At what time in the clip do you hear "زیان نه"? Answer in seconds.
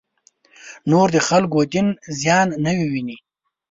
2.19-2.71